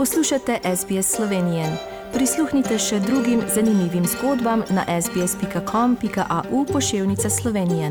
[0.00, 1.64] Poslušate SBS Slovenije.
[2.12, 7.90] Prisluhnite še drugim zanimivim zgodbam na sbsp.com.au pošiljka Slovenije.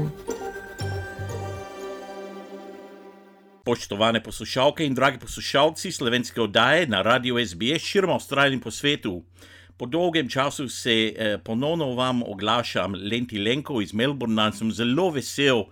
[3.63, 9.21] Poštovane poslušalke in dragi poslušalci slovenske oddaje na radiju SBS širom Avstralije in po svetu.
[9.77, 15.11] Po dolgem času se eh, ponovno vam oglašam, Lenti Lenko iz Melbourna, in sem zelo
[15.11, 15.63] vesel,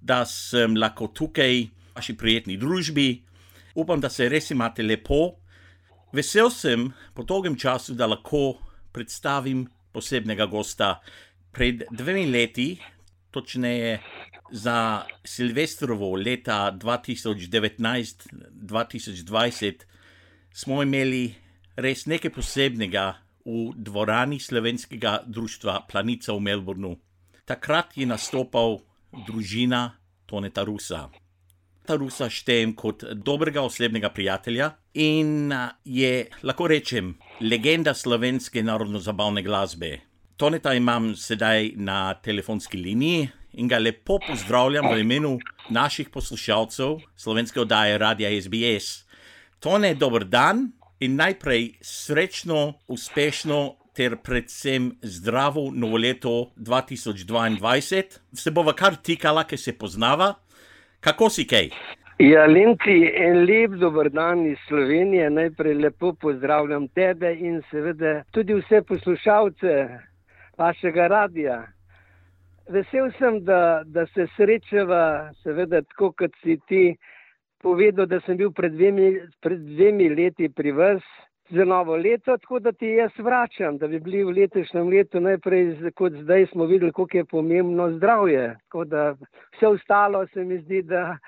[0.00, 1.68] da sem lahko tukaj v
[1.98, 3.24] vaši prijetni družbi.
[3.74, 5.39] Upam, da se res imate lepo.
[6.12, 8.58] Vesel sem po dolgem času, da lahko
[8.92, 11.00] predstavim posebnega gosta.
[11.54, 12.80] Pred dvemi leti,
[13.30, 14.00] točneje
[14.50, 19.74] za Silvestrovo leta 2019-2020,
[20.52, 21.34] smo imeli
[21.76, 23.14] res nekaj posebnega
[23.46, 26.96] v dvorani slovenskega društva Planica v Melbournu.
[27.46, 28.80] Takrat je nastopal
[29.26, 29.90] družina
[30.26, 31.10] Toneta Rusa.
[31.90, 35.50] Ta Rusa štejem kot dobrega osebnega prijatelja in
[35.82, 37.08] je, lahko rečem,
[37.42, 39.88] legenda slovenske narodno-zabavne glasbe.
[40.38, 43.24] Toneta imam sedaj na telefonski liniji
[43.58, 45.32] in ga lepo pozdravljam v imenu
[45.74, 49.08] naših poslušalcev slovenske oddaje Radia SBS.
[49.58, 50.68] Tone, dober dan
[51.02, 53.58] in najprej srečno, uspešno
[53.98, 58.04] ter predvsem zdravo novo leto 2022.
[58.30, 60.36] Se bova kar tikala, ki se poznava.
[61.00, 61.70] Kako si kaj?
[62.20, 65.30] Ja, Linci, en lep dober dan iz Slovenije.
[65.30, 69.76] Najprej lepo pozdravljam tebe in seveda tudi vse poslušalce
[70.58, 71.62] vašega radia.
[72.68, 76.84] Vesel sem, da, da se srečava, seveda tako kot si ti
[77.62, 81.02] povedal, da sem bil pred dvemi, pred dvemi leti pri vas
[81.50, 85.92] za novo leto, tako da ti jaz vračam, da bi bili v letošnjem letu najprej,
[85.94, 88.56] kot zdaj smo videli, koliko je pomembno zdravje.
[88.64, 89.14] Tako da
[89.56, 91.18] vse ostalo se mi zdi, da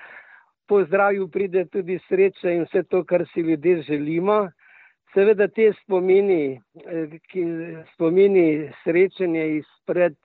[0.67, 4.49] po zdravju pride tudi sreča in vse to, kar si ljudje želimo.
[5.13, 7.43] Seveda te spomini, eh, ki
[7.93, 10.15] spomini srečanje izpred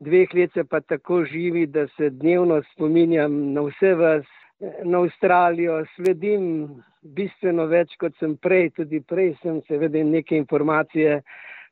[0.00, 4.26] dveh let se pa tako živi, da se dnevno spominjam na vse vas,
[4.60, 6.68] na Avstralijo, sledim
[7.16, 11.20] bistveno več, kot sem prej, tudi prej sem seveda neke informacije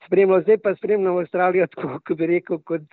[0.06, 2.86] spremljal, zdaj pa spremljam Avstralijo tako, kot bi rekel, kot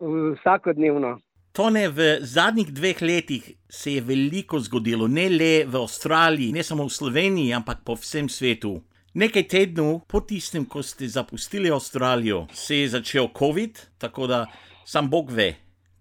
[0.00, 1.16] vsakodnevno.
[1.56, 6.84] Tone, v zadnjih dveh letih se je veliko zgodilo, ne le v Avstraliji, ne samo
[6.84, 8.76] v Sloveniji, ampak po vsem svetu.
[9.16, 14.44] Nekaj tednov po tistem, ko ste zapustili Avstralijo, se je začel COVID, tako da
[14.84, 15.54] sam Bog ve,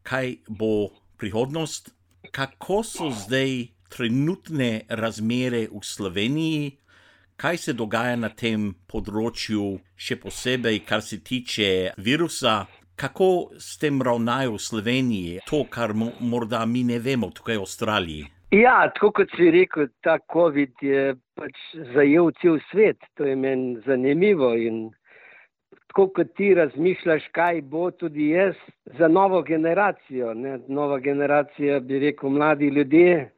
[0.04, 1.95] kaj bo prihodnost
[2.32, 6.72] kako so zdaj trenutne razmere v Sloveniji,
[7.36, 12.66] kaj se dogaja na tem področju, še posebej, kar se tiče virusa,
[12.96, 18.32] kako s tem ravnajo v Sloveniji, to, kar morda mi ne vemo tukaj v Avstraliji.
[18.56, 21.58] Ja, tako kot si rekel, ta COVID je pač
[21.96, 23.02] zajel cel svet.
[23.20, 24.94] To je meni zanimivo in
[25.88, 28.56] tako kot ti razmišljaš, kaj bo tudi jaz
[28.98, 30.34] za novo generacijo.
[30.34, 30.60] Ne?
[30.68, 33.30] Nova generacija, bi rekel, mladi ljudje.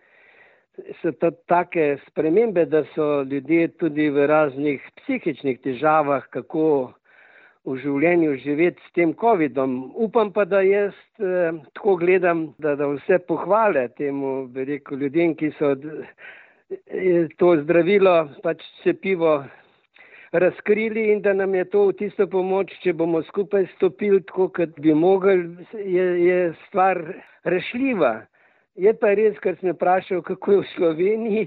[1.01, 6.93] So to take spremembe, da so ljudje tudi v raznih psihičnih težavah, kako
[7.67, 9.75] v življenju živeti s tem COVID-om.
[9.95, 15.35] Upam pa, da jaz eh, tako gledam, da, da vse pohvale temu, bi rekel, ljudem,
[15.35, 19.41] ki so eh, to zdravilo, pač cepivo
[20.31, 24.79] razkrili in da nam je to v tisto pomoč, če bomo skupaj stopili tako, kot
[24.79, 27.01] bi mogli, je, je stvar
[27.43, 28.21] rešljiva.
[28.77, 31.45] Je pa res, kar sem vprašal, kako je v Sloveniji.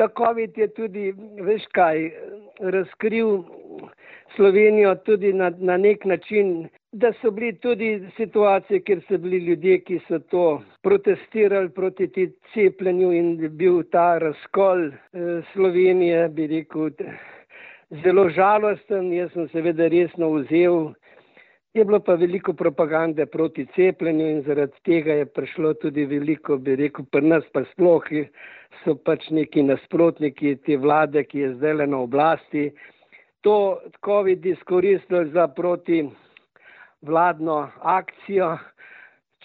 [0.00, 1.10] Ta COVID je tudi,
[1.44, 2.06] veš kaj,
[2.72, 3.42] razkril
[4.36, 9.80] Slovenijo tudi na, na nek način, da so bili tudi situacije, kjer so bili ljudje,
[9.80, 16.90] ki so to protestirali proti ti cepljenju in bil ta razkol eh, Slovenije, bi rekel
[17.90, 20.92] zelo žalosten, jaz sem seveda resno vzel.
[21.74, 26.74] Je bilo pa veliko propagande proti cepljenju in zaradi tega je prišlo tudi veliko, bi
[26.76, 28.08] rekel, pri nas pa sploh
[28.82, 32.70] so pač neki nasprotniki te vlade, ki je zdaj le na oblasti.
[33.46, 36.02] To COVID izkoristili za proti
[37.02, 38.56] vladno akcijo.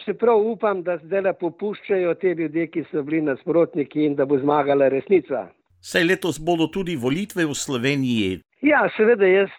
[0.06, 4.38] Čeprav upam, da zdaj le popuščajo te ljudje, ki so bili nasprotniki in da bo
[4.42, 5.46] zmagala resnica.
[5.86, 8.30] Saj letos bodo tudi volitve v Sloveniji.
[8.66, 9.52] Ja, seveda, jaz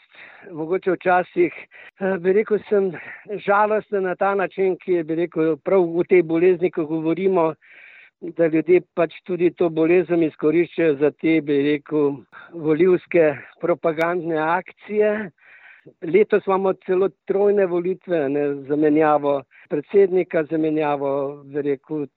[0.50, 2.88] mogoče včasih eh, bi rekel, sem
[3.44, 7.52] žalosten na ta način, ki je bi rekel, prav v tej bolezni, ko govorimo,
[8.34, 12.18] da ljudje pač tudi to bolezen izkoriščajo za te, bi rekel,
[12.50, 13.30] volivske
[13.62, 15.30] propagandne akcije.
[16.02, 21.14] Letos imamo celo trojne volitve, ne, zamenjavo predsednika, zamenjavo
[21.54, 22.08] rekel,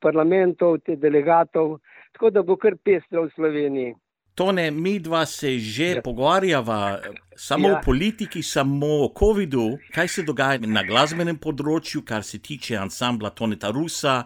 [0.00, 1.76] parlamentov, te delegatov
[2.12, 3.94] tako da bo kar pestro v Sloveniji.
[4.34, 6.02] Tone, mi dva se že ja.
[6.02, 6.98] pogovarjava
[7.36, 7.74] samo ja.
[7.74, 13.30] o politiki, samo o COVID-u, kaj se dogaja na glasbenem področju, kar se tiče ansambla
[13.30, 14.22] Toneta Rusa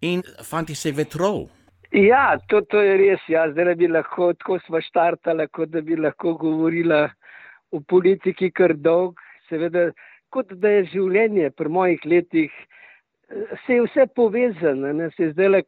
[0.00, 1.46] in fanti se vetrov.
[1.92, 3.22] Ja, to, to je res.
[3.32, 3.46] Ja.
[3.50, 7.06] Zdaj bi lahko tako smo štartali, kot da bi lahko govorila
[7.72, 9.18] o politiki kar dolg.
[9.48, 9.88] Seveda,
[10.34, 12.52] kot da je življenje pri mojih letih,
[13.66, 14.92] se je vse povezano.
[14.92, 15.10] Ne.
[15.16, 15.62] Se zdaj, le,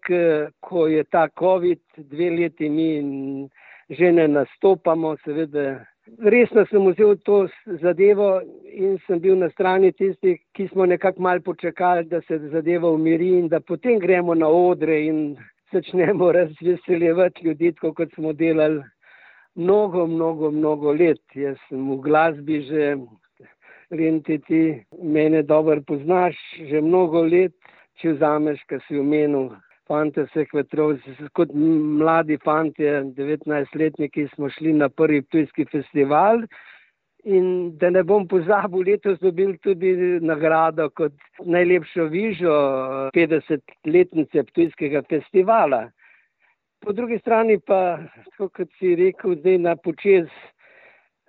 [0.60, 3.48] ko je ta COVID, dve leti mi
[3.88, 5.84] že ne nastopamo, seveda.
[6.24, 7.38] Resno sem vzel to
[7.82, 12.90] zadevo in sem bil na strani tistih, ki smo nekako mal počakali, da se zadeva
[12.90, 15.36] umiri in da potem gremo na odre in
[15.72, 18.82] začnemo razveseljevati ljudi, kot smo delali
[19.54, 21.24] mnogo, mnogo, mnogo let.
[21.34, 22.96] Jaz sem v glasbi že,
[23.90, 24.62] renti ti,
[25.02, 26.36] mene dobro poznaš,
[26.70, 27.54] že mnogo let,
[28.00, 29.50] če vzameš, kar si omenil.
[29.88, 30.98] Fante vseh vetrov,
[31.32, 32.84] kot mladi fanti,
[33.16, 36.42] 19-letniki, smo šli na prvi tujski festival.
[37.24, 42.52] In da ne bom pozabil, letos dobil tudi nagrado kot najlepšo vižo
[43.16, 45.88] 50-letnice Ptujskega festivala.
[46.84, 47.98] Po drugi strani pa,
[48.38, 50.28] kot si rekel, zdaj na počez,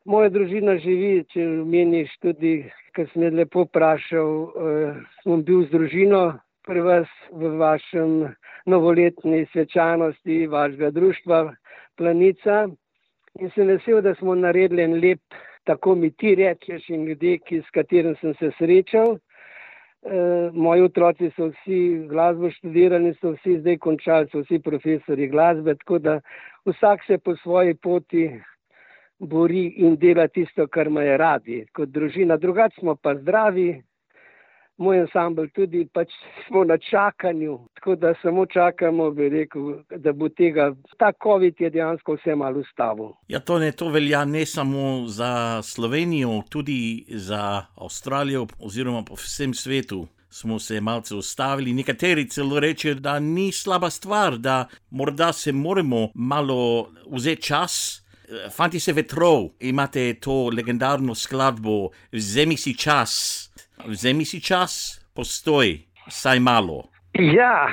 [0.06, 2.54] moja družina živi, če meniš tudi,
[2.96, 6.24] kar sem jih lepo vprašal, eh, smo bil z družino
[6.68, 8.36] pri vas v vašem
[8.66, 11.54] novoletni svečanosti, vašega društva
[11.98, 12.68] Planica.
[13.40, 15.22] In sem vesel, da smo naredili en lep
[15.70, 19.18] tako mi ti rečeš in ljudje, ki, s katerim sem se srečal.
[19.18, 20.22] E,
[20.54, 21.80] moji otroci so vsi
[22.10, 26.16] glasbo študirali, so vsi zdaj končali, so vsi profesori glasbe, tako da
[26.66, 28.24] vsak se po svoji poti
[29.20, 32.38] bori in dela tisto, kar ima radi, kot družina.
[32.38, 33.82] Drugač smo pa zdravi,
[34.80, 36.14] moj ansambl tudi pač
[36.48, 40.72] smo na čakanju, tako da samo čakamo, bi rekel, da bo tega.
[40.98, 43.12] Ta COVID je dejansko vse malo ustavil.
[43.28, 49.54] Ja, to ne to velja ne samo za Slovenijo, tudi za Avstralijo oziroma po vsem
[49.54, 50.08] svetu.
[50.32, 56.10] Smo se malce ustavili, nekateri celo rečejo, da ni slaba stvar, da morda se moramo
[56.14, 58.06] malo vzeti čas.
[58.52, 63.50] Fanti se vetrov, imate to legendarno skladbo, vzemi si čas.
[63.88, 65.78] Vzemi si čas, postoj,
[66.10, 66.84] saj malo.
[67.18, 67.70] Ja,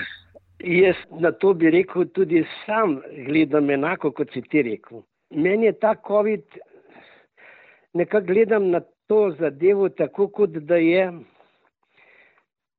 [0.59, 5.03] jaz na to bi rekel, tudi sam gledam enako, kot si ti rekel.
[5.31, 6.45] Meni je ta COVID,
[7.95, 11.13] nekako gledam na to zadevo tako, kot da je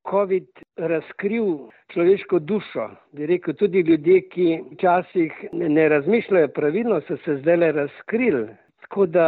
[0.10, 2.90] COVID razkril človeško dušo.
[3.12, 8.48] Bi rekel, tudi ljudje, ki včasih ne razmišljajo pravilno, so se zdaj le razkrili.
[8.82, 9.28] Tako da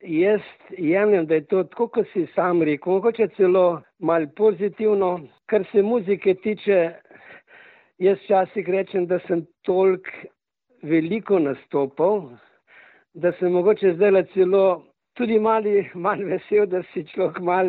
[0.00, 0.40] jaz
[0.78, 5.20] jemljem, da je to tako, kot si sam rekel, mogoče celo mal pozitivno.
[5.46, 6.90] Kar se muzike tiče,
[7.98, 10.08] jaz včasih rečem, da sem tolk
[10.82, 12.30] veliko nastopal,
[13.14, 17.68] da sem mogoče zdaj celo tudi mali, mal vesel, da si človek mal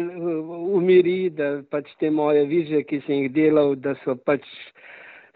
[0.77, 4.47] umiri, da pač te moje viže, ki sem jih delal, da so pač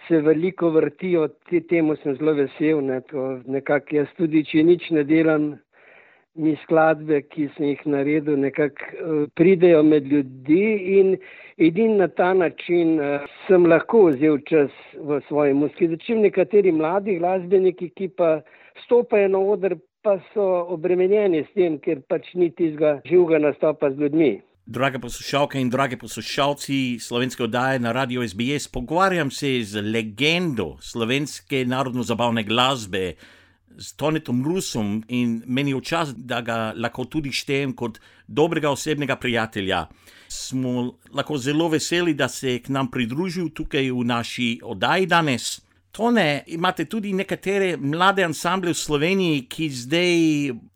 [0.07, 1.27] se veliko vrtijo,
[1.69, 5.55] temu sem zelo vesel, ne, to nekako jaz tudi, če nič ne delam,
[6.37, 10.63] mi skladbe, ki sem jih naredil, nekako uh, pridejo med ljudi
[10.99, 11.15] in
[11.57, 15.89] edin na ta način uh, sem lahko vzel čas v svoji muski.
[15.95, 18.37] Začem nekateri mladi glasbeniki, ki pa
[18.85, 19.75] stopajo na oder,
[20.07, 24.29] pa so obremenjeni s tem, ker pač ni tizga živega nastopa z ljudmi.
[24.67, 31.65] Drage poslušalke in drage poslušalci slovenske oddaje na Radio SBS, pogovarjam se z legendo slovenske
[31.67, 33.17] narodno-zabavne glasbe
[33.77, 39.19] s Tonetom Rusom in meni je čas, da ga lahko tudi štejem kot dobrega osebnega
[39.19, 39.85] prijatelja.
[40.31, 45.66] Smo lahko zelo veseli, da se je k nam pridružil tukaj v naši oddaji danes.
[45.91, 50.17] Tone, imate tudi nekatere mlade ansamble v Sloveniji, ki zdaj,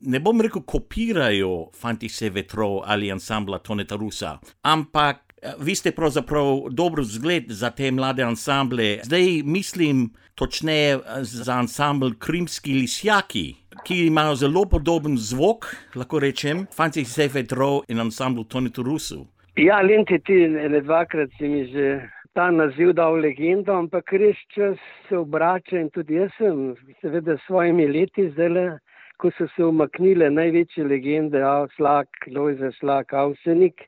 [0.10, 7.04] ne bom rekel, kopirajo Fantise Vetro ali ansambla Toneta Rusa, ampak Vi ste pravzaprav dober
[7.04, 9.00] zgled za te mlade ansamble.
[9.04, 15.66] Zdaj mislim točneje za ansambl Krimski lisjaki, ki imajo zelo podoben zvok,
[15.96, 19.26] lahko rečem, Fancy Safe Draw in ansambl Tony Turusu.
[19.56, 24.80] Ja, Lenti, ti ne dvakrat si mi že ta naziv dal legendo, ampak res čas
[25.08, 28.78] se obrača in tudi jaz sem, seveda, s svojimi leti zdaj,
[29.20, 33.84] ko so se umaknile največje legende, Avslak, Lojze Slak, Avsenik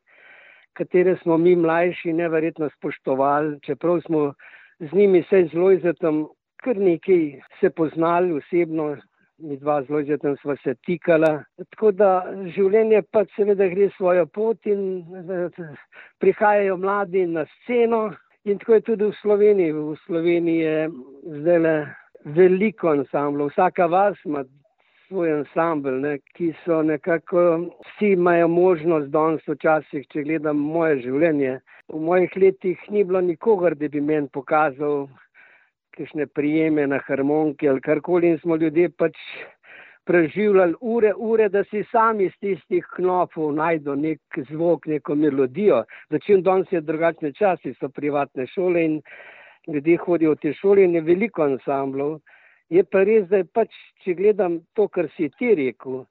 [0.73, 4.33] katere smo mi mlajši neverjetno spoštovali, čeprav smo
[4.79, 6.29] z njimi se zelo izretom
[6.63, 8.97] kar nekaj se poznali osebno,
[9.37, 11.43] mi dva zelo izretom sva se tikala.
[11.69, 12.09] Tako da
[12.55, 15.03] življenje pa seveda gre svojo pot in
[16.19, 18.13] prihajajo mladi na sceno
[18.45, 19.71] in tako je tudi v Sloveniji.
[19.71, 20.89] V Sloveniji je
[21.39, 21.75] zdaj le
[22.25, 24.43] veliko ansamblov, vsaka vas ima
[25.07, 31.59] svoj ansambl, ne, ki so nekako, vsi imajo možnost danes včasih, če gledam moje življenje.
[31.91, 35.07] V mojih letih ni bilo nikogar, da bi meni pokazal
[35.93, 39.19] kakšne prijeme na harmoniki ali karkoli in smo ljudje pač
[40.05, 45.83] preživljali ure, ure, da si sami iz tistih knopov najdo nek zvok, neko melodijo.
[46.11, 49.01] Začem danes je drugačne časi, so privatne šole in
[49.67, 52.19] ljudje hodijo v te šole in je veliko ansamblov.
[52.69, 53.71] Je pa res, da je pač,
[54.03, 56.03] če gledam to, kar si ti rekel,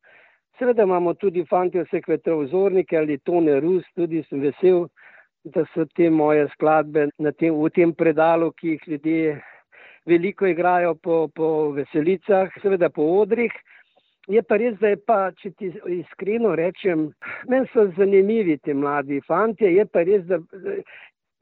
[0.58, 4.86] seveda imamo tudi fanti vse kvetre vzornike ali tone rus, tudi sem vesel,
[5.44, 7.08] da so te moje skladbe
[7.38, 9.40] tem, v tem predalu, ki jih ljudje
[10.06, 13.52] veliko igrajo po, po veselicah, seveda po odrih.
[14.30, 17.08] Je pa res, da je pa, če ti iskreno rečem,
[17.50, 20.38] meni so zanimivi ti mladi fanti, je pa res, da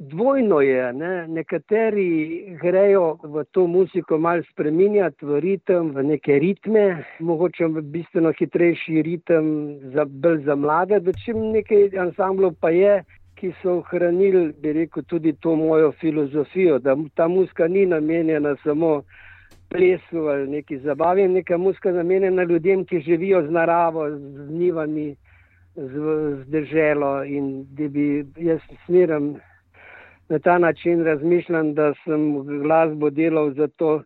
[0.01, 1.27] dvojno je, ne?
[1.29, 8.33] nekateri grejo v to muziko malo spreminjati v ritem, v neke ritme, mogoče v bistveno
[8.39, 9.47] hitrejši ritem,
[9.93, 13.03] za, bolj za mlade, da čim nekaj ansamblov pa je,
[13.37, 19.03] ki so ohranili, bi rekel, tudi to mojo filozofijo, da ta muska ni namenjena samo
[19.71, 25.17] plesu ali neki zabavi, neka muska namenjena ljudem, ki živijo z naravo, z njivami,
[25.77, 25.93] z,
[26.37, 29.37] z deželo in da bi jaz smeram
[30.29, 34.03] na ta način razmišljam, da sem glasbo delal zato,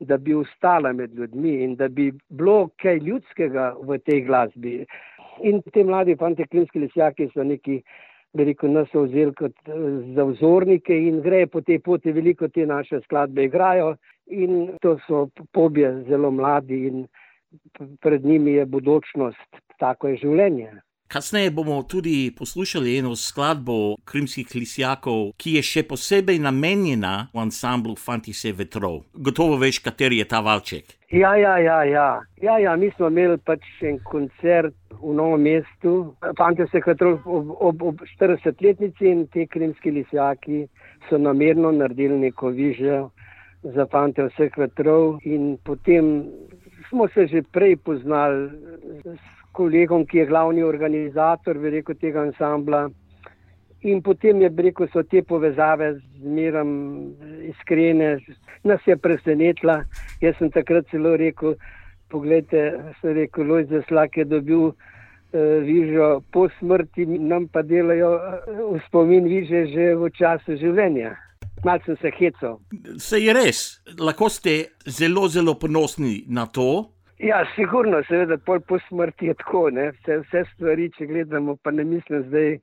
[0.00, 4.84] da bi ustala med ljudmi in da bi bilo kaj ljudskega v tej glasbi.
[5.42, 7.80] In te mladi fanti, klinski lisjaki so neki
[8.34, 9.72] veliko nas vzeli kot eh,
[10.14, 13.94] za vzornike in gre po tej poti, veliko te naše skladbe igrajo
[14.26, 17.06] in to so pobje zelo mladi in
[18.00, 20.72] pred njimi je budučnost, tako je življenje.
[21.08, 27.94] Kasneje bomo tudi poslušali eno skladbo krimskih lisjakov, ki je še posebej namenjena v ansamblu
[27.94, 29.02] Fantise vetrov.
[29.12, 30.96] Gotovo veš, kateri je ta valček.
[31.12, 32.08] Ja, ja, ja, ja.
[32.42, 35.92] ja, ja mi smo imeli pač en koncert v novem mestu,
[36.40, 40.64] Fantise vetrov ob, ob, ob 40-letnici in te krimski lisjaki
[41.10, 43.10] so namerno naredili neko vižjo
[43.72, 46.28] za fante vseh vetrov in potem
[46.88, 48.50] smo se že prej poznali
[49.52, 52.88] kolegom, ki je glavni organizator rekel, tega ansambla.
[53.84, 56.70] In potem je rekel, so te povezave zmerom
[57.50, 58.18] iskrene,
[58.64, 59.82] nas je presenetila.
[60.20, 61.54] Jaz sem takrat celo rekel,
[62.08, 64.76] pogledajte, se rekel, Lojz Zaslak je dobil uh,
[65.66, 71.14] vižo po smrti, nam pa delajo uh, v spomin viže že v času življenja.
[71.64, 72.58] Malce sem se hecal.
[73.00, 73.60] Se je res,
[73.98, 79.68] lahko ste zelo, zelo ponosni na to, Ja, sigurno, seveda, pol po smrti je tako,
[79.70, 79.90] ne?
[79.94, 82.58] vse, vse stvari, če gledamo, pa ne mislim zdaj.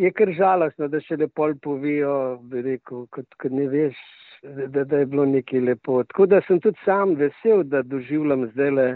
[0.00, 3.98] Je kar žalostno, da še lepo povijo, rekel, kot, kot ne veš,
[4.72, 5.98] da, da je bilo nekaj lepo.
[6.08, 8.86] Tako da sem tudi sam vesel, da doživljam zdaj le,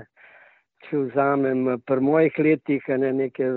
[0.86, 3.50] če vzamem pri mojih letih ne, neke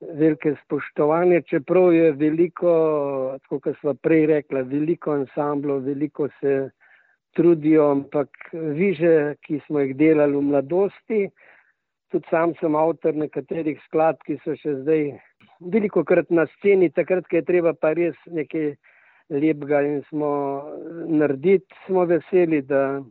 [0.00, 2.72] velike spoštovanje, čeprav je veliko,
[3.42, 6.70] tako kot smo prej rekla, veliko ansamblov, veliko se
[7.36, 11.20] trudijo, ampak viže, ki smo jih delali v mladosti,
[12.12, 15.08] tudi sam sem avtor nekaterih skladb, ki so še zdaj
[15.60, 18.74] veliko krat na sceni, takrat, ko je treba pa res nekaj
[19.32, 20.30] lepega in smo
[21.08, 23.02] narediti, smo veseli, da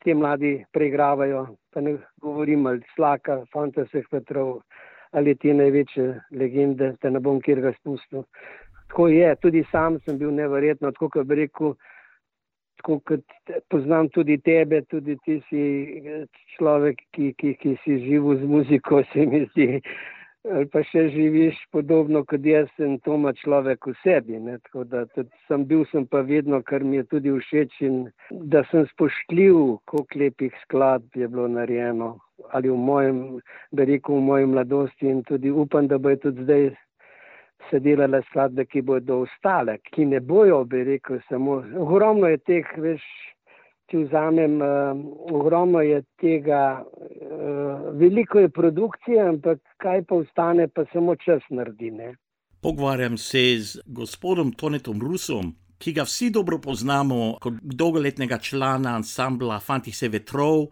[0.00, 1.44] te mladi preigravajo,
[1.74, 4.62] pa ne govorim ali slaka, fantasih vetrov
[5.12, 8.26] ali te največje legende, te ne bom kjer ga spustil.
[8.90, 11.74] Tako je, tudi sam sem bil neverjetno, tako kot bi rekel,
[12.80, 15.64] tako kot poznam tudi tebe, tudi ti si
[16.56, 19.68] človek, ki, ki, ki si živel z muziko, se mi zdi.
[20.48, 24.38] Ali pa še živiš podobno kot jaz in to ima človek v sebi.
[24.40, 24.56] Ne?
[24.64, 25.02] Tako da
[25.46, 27.98] sem bil sem pa vedno, kar mi je tudi všeč in
[28.30, 32.14] da sem spoštljiv, koliko lepih skladb je bilo narejeno.
[32.52, 33.18] Ali v mojem,
[33.70, 36.70] da rekel, v moji mladosti in tudi upam, da bo je tudi zdaj
[37.70, 41.60] se delale skladbe, ki bodo ostale, ki ne bojo, bi rekel, samo.
[41.78, 43.04] Ogromno je teh, veš,
[43.90, 45.02] če vzamem, uh,
[45.34, 51.90] ogromno je tega, uh, veliko je produkcije, ampak kaj pa ostane, pa samo čas naredi.
[51.90, 52.14] Ne?
[52.60, 55.54] Pogovarjam se z gospodom Tonetom Rusom.
[55.80, 60.66] Ki ga vsi dobro poznamo kot dolgoletnega člana ansambla Fantise Vetrov,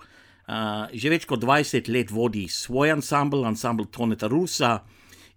[0.48, 4.80] uh, že več kot 20 let vodi svoj ansambl, ansambl Toneta Rusa.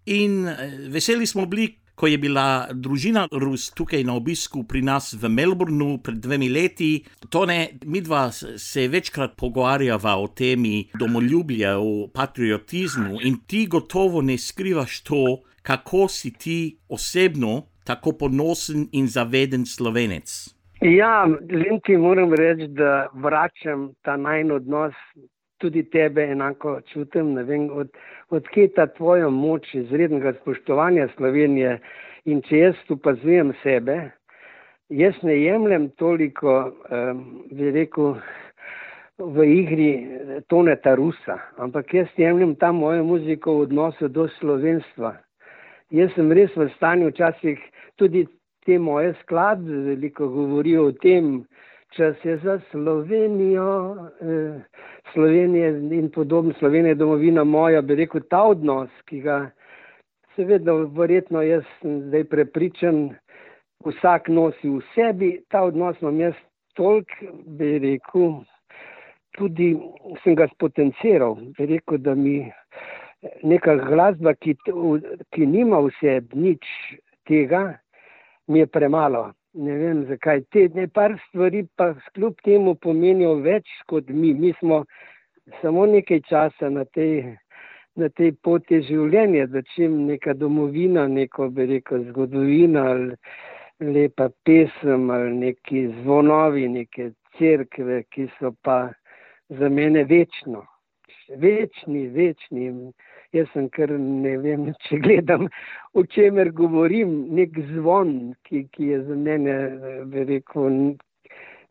[0.10, 5.12] In eh, veseli smo bili, ko je bila družina Rus tukaj na obisku pri nas
[5.14, 7.04] v Melbournu pred dvemi leti.
[7.30, 14.38] Tone, mi dva se večkrat pogovarjava o temi domoljubja, o patriotizmu in ti gotovo ne
[14.38, 20.61] skrivaš to, kako si ti osebno tako ponosen in zaveden slovenec.
[20.82, 24.94] Ja, Linti, moram reči, da vračam ta najn odnos
[25.62, 27.36] tudi tebe enako čutim.
[27.46, 27.92] Vem, od,
[28.30, 31.76] odkje ta tvoja moč izrednega spoštovanja Slovenije
[32.26, 34.00] in če jaz opazujem sebe,
[34.90, 36.58] jaz ne jemljem toliko,
[36.90, 38.16] um, bi rekel,
[39.22, 39.92] v igri
[40.50, 45.14] toneta Rusa, ampak jaz jemljem ta mojo muziko v odnosu do slovenstva.
[45.94, 47.62] Jaz sem res v stanju včasih
[48.02, 48.26] tudi
[48.66, 51.44] te moje skladbe veliko govorijo o tem,
[51.96, 54.62] čas je za Slovenijo, eh,
[55.14, 59.50] Slovenije in podobno, Slovenija je domovina moja, bi rekel, ta odnos, ki ga
[60.36, 63.10] seveda verjetno jaz zdaj prepričan,
[63.86, 66.38] vsak nosi v sebi, ta odnos imam jaz
[66.78, 67.12] tolk,
[67.46, 68.40] bi rekel,
[69.38, 69.74] tudi
[70.24, 72.52] sem ga spotenciral, bi rekel, da mi
[73.44, 74.56] neka glasba, ki,
[75.34, 76.68] ki nima vse nič
[77.28, 77.80] tega,
[78.48, 80.42] mi je premalo ne vem zakaj.
[80.52, 84.34] Te ne par stvari pa kljub temu pomenijo več kot mi.
[84.34, 84.84] Mi smo
[85.62, 87.36] samo nekaj časa na tej,
[88.00, 93.16] na tej poti življenja, da čim neka domovina, neko bi rekel zgodovina ali
[93.82, 98.84] lepa pesem ali neki zvonovi, neke cerkve, ki so pa
[99.50, 100.66] za mene večno.
[101.42, 102.70] Večni, večni.
[103.32, 105.48] Jaz sem kar ne vem, če gledam,
[105.96, 109.56] o čemer govorim, nek zvon, ki, ki je za mene,
[110.12, 110.68] bi rekel,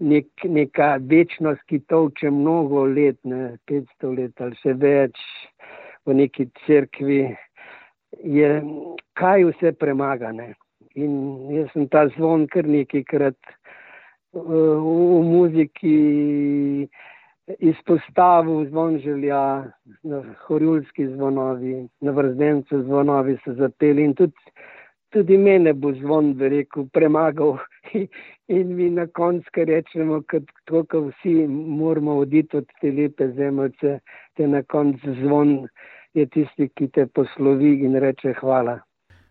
[0.00, 5.21] nek, neka večnost, ki toče mnogo let, ne, 500 let ali še več
[6.09, 7.21] v neki cerkvi,
[8.25, 8.50] je
[9.21, 10.55] kaj vse premagane.
[10.99, 11.12] In
[11.55, 13.38] jaz sem ta zvon kar nekajkrat
[14.33, 14.40] v,
[14.81, 15.97] v muziki
[17.59, 24.52] izpostavil zvon želja, na horjulski zvonovi, na vrznencu zvonovi so zapeli in tudi,
[25.11, 27.57] tudi mene bo zvon, bi rekel, premagal
[28.59, 33.33] in mi na koncu, kar rečemo, kot to, ko vsi moramo oditi od te lepe
[33.37, 33.98] zemljice,
[34.37, 35.68] te na koncu zvon
[36.14, 38.81] je tisti, ki te poslovi in reče hvala.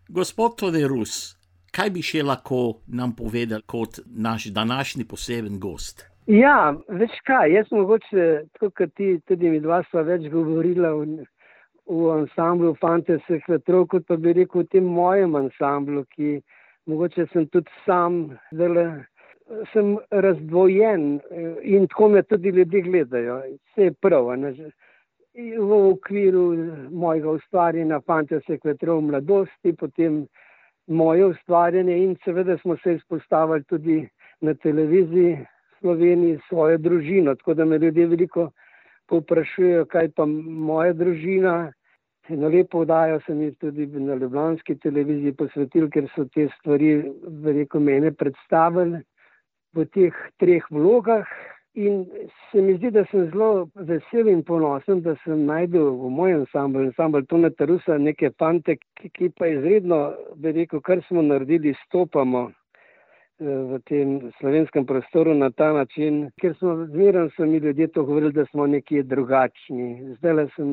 [0.10, 1.36] Gospod Toderus,
[1.72, 6.10] kaj bi še lahko nam povedal kot naš današnji poseben gost?
[6.30, 11.24] Ja, veš kaj, jaz mogoče, tako kot ti, tudi mi dva sva več govorila v,
[11.90, 16.36] v ansamblu Fante vseh vetrov, kot pa bi rekel v tem mojem ansamblu, ki
[16.86, 18.22] mogoče sem tudi sam,
[18.54, 18.92] zdaj
[19.74, 19.96] sem
[20.28, 23.42] razdvojen eh, in tako me tudi ljudje gledajo.
[23.58, 24.54] Vse je prav, ne?
[25.34, 26.48] v okviru
[26.94, 30.28] mojega ustvarjanja Fante vseh vetrov mladosti, potem
[30.86, 34.04] moje ustvarjanje in seveda smo se izpostavili tudi
[34.42, 35.40] na televiziji.
[35.80, 37.36] Sloveniji svojo družino.
[37.36, 38.50] Tako da me ljudje veliko
[39.10, 41.72] povprašujejo, kaj pa moja družina.
[42.30, 46.92] Na lepo vdajo se mi tudi na Ljubljanski televiziji posvetil, ker so te stvari,
[47.46, 49.00] verjeko, mene predstavili
[49.74, 51.26] v teh treh vlogah.
[51.74, 52.06] In
[52.52, 56.88] se mi zdi, da sem zelo vesel in ponosen, da sem najdel v mojem ansamblu,
[56.90, 60.00] ansamblu Tone Tarusa, neke fante, ki, ki pa izredno,
[60.36, 62.50] bi rekel, kar smo naredili, stopamo
[63.40, 68.34] v tem slovenskem prostoru na ta način, ker smo zmeraj so mi ljudje to govorili,
[68.34, 70.16] da smo nekje drugačni.
[70.18, 70.72] Zdaj le sem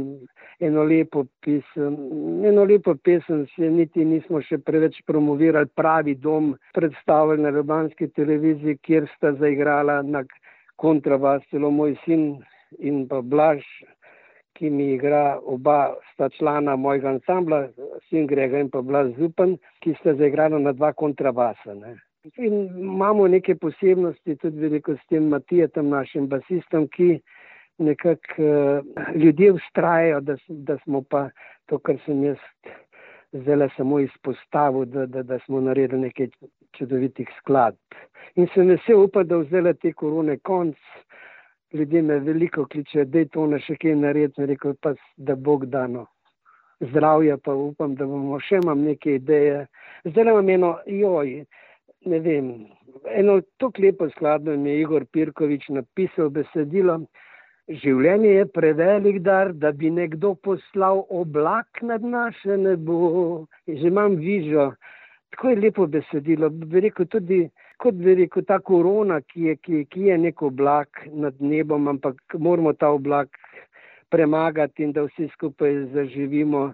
[0.61, 1.96] eno lepo pisem,
[2.44, 8.79] eno lepo pesem se niti nismo še preveč promovirali, pravi dom predstavili na Ljubljanski televiziji,
[8.83, 10.24] kjer sta zaigrala na
[10.76, 12.42] kontrabas celo moj sin
[12.79, 13.62] in pa Blaž,
[14.57, 17.68] ki mi igra oba sta člana mojega ansambla,
[18.09, 21.76] sin Grega in pa Blaž Zupan, ki sta zaigrala na dva kontrabasa.
[21.76, 21.94] Ne.
[22.35, 27.21] In imamo neke posebnosti tudi veliko s tem Matijem, našim basistom, ki
[27.79, 31.29] nekako uh, ljudje ustrajajo, da, da smo pa
[31.67, 32.39] to, kar sem jaz
[33.33, 36.29] zdaj samo izpostavil, da, da, da smo naredili nekaj
[36.79, 37.79] čudovitih skladb.
[38.35, 40.77] In sem vesel upati, da vzele te korone konc.
[41.73, 45.67] Ljudje me veliko kličejo, da je to na še kaj narediti, rekel pa, da Bog
[45.67, 46.07] dano.
[46.81, 49.67] Zdravje pa upam, da bomo še imam neke ideje.
[50.05, 51.33] Zdaj imam eno, joj,
[52.07, 52.51] ne vem,
[53.11, 57.01] eno tako lepo skladbo je Igor Pirkovič napisal besedilo.
[57.83, 63.47] Življenje je prevelik dar, da bi nekdo poslal oblak nad naše nebo.
[63.66, 64.69] Že imam vižo,
[65.35, 66.51] tako je lepo besedilo.
[66.51, 67.40] Bi rekel tudi,
[67.83, 72.38] kot bi rekel, ta korona, ki je, ki, ki je nek oblak nad nebom, ampak
[72.38, 73.35] moramo ta oblak
[74.14, 76.69] premagati in da vsi skupaj zaživimo,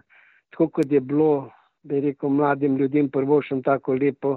[0.52, 1.48] tako kot je bilo,
[1.88, 4.36] bi rekel, mladim ljudem prvo še tako lepo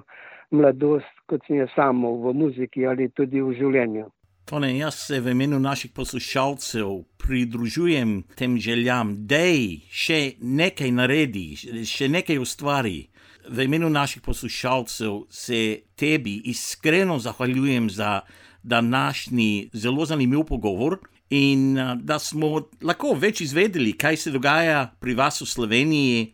[0.51, 4.09] mladost, kot sem jaz samo v muziki ali tudi v življenju.
[4.45, 9.41] Tone, jaz se v imenu naših poslušalcev pridružujem tem željam, da
[9.89, 11.47] še nekaj naredi,
[11.85, 13.07] še nekaj ustvari.
[13.49, 18.21] V imenu naših poslušalcev se tebi iskreno zahvaljujem za
[18.63, 21.73] današnji zelo zanimiv pogovor in
[22.05, 26.33] da smo lahko več izvedeli, kaj se dogaja pri vas v Sloveniji.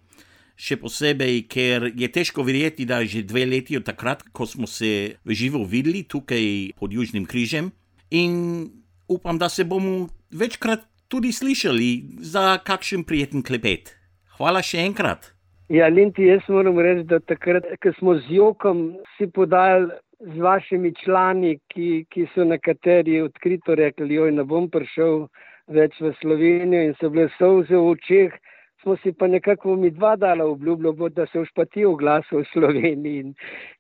[0.62, 4.70] Še posebej, ker je težko verjeti, da je že dve leti od takrat, ko smo
[4.70, 7.72] se v živo videli tukaj pod Južnim križem.
[8.14, 8.70] In
[9.10, 13.96] upam, da se bomo večkrat tudi slišali za kakšen prijeten klepet.
[14.38, 15.34] Hvala še enkrat.
[15.72, 20.94] Ja, Linti, jaz moram reči, da takrat, ko smo z Jokom si podajali z vašimi
[21.02, 25.26] člani, ki, ki so nekateri odkrito rekli, joj, ne bom prišel
[25.72, 28.36] več v Slovenijo in so bile solze v očeh,
[28.82, 32.46] smo si pa nekako mi dva dala obljubo, da se už pa ti oglasil v
[32.54, 33.20] Sloveniji.
[33.20, 33.34] In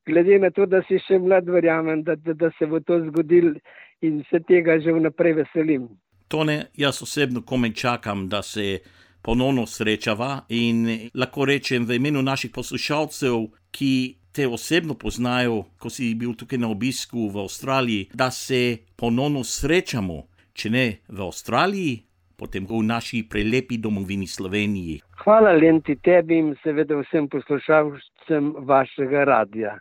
[0.05, 3.55] glede na to, da si še mlad, verjamem, da, da, da se bo to zgodil
[4.01, 5.89] in se tega že vnaprej veselim.
[6.27, 8.79] Tone, jaz osebno komaj čakam, da se
[9.21, 13.93] ponovno srečava in lahko rečem v imenu naših poslušalcev, ki
[14.31, 20.23] te osebno poznajo, ko si bil tukaj na obisku v Avstraliji, da se ponovno srečamo,
[20.53, 21.99] če ne v Avstraliji,
[22.41, 25.05] potem v naši prelepi domovini Sloveniji.
[25.21, 29.77] Hvala Lenti tebi in seveda vsem poslušalcem vašega radia.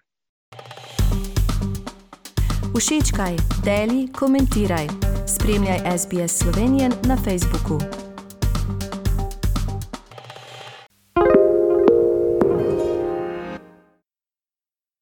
[2.77, 4.87] Všečkaj, deli, komentiraj.
[5.29, 8.10] Spremljaj SBS Slovenijo na Facebooku.